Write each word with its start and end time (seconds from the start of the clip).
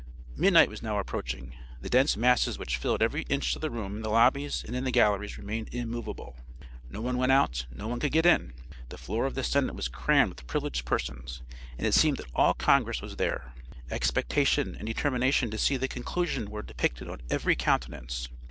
Midnight 0.35 0.67
was 0.67 0.81
now 0.81 0.97
approaching. 0.97 1.53
The 1.79 1.87
dense 1.87 2.17
masses 2.17 2.57
which 2.57 2.77
filled 2.77 3.03
every 3.03 3.21
inch 3.29 3.55
of 3.55 3.61
the 3.61 3.69
room 3.69 3.97
in 3.97 4.01
the 4.01 4.09
lobbies 4.09 4.63
and 4.65 4.75
in 4.75 4.83
the 4.83 4.89
galleries 4.91 5.37
remained 5.37 5.69
immovable. 5.71 6.37
No 6.89 7.01
one 7.01 7.19
went 7.19 7.31
out, 7.31 7.67
no 7.71 7.87
one 7.87 7.99
could 7.99 8.11
get 8.11 8.25
in. 8.25 8.53
The 8.89 8.97
floor 8.97 9.27
of 9.27 9.35
the 9.35 9.43
Senate 9.43 9.75
was 9.75 9.87
crammed 9.87 10.29
with 10.29 10.47
privileged 10.47 10.85
persons, 10.85 11.43
and 11.77 11.85
it 11.85 11.93
seemed 11.93 12.17
that 12.17 12.31
all 12.33 12.55
Congress 12.55 12.99
was 12.99 13.17
there. 13.17 13.53
Expectation 13.91 14.73
and 14.75 14.87
determination 14.87 15.51
to 15.51 15.59
see 15.59 15.77
the 15.77 15.87
conclusion 15.87 16.49
were 16.49 16.63
depicted 16.63 17.07
on 17.07 17.21
every 17.29 17.55
countenance. 17.55 18.27